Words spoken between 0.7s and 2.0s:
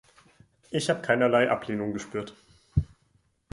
Ich habe keinerlei Ablehnung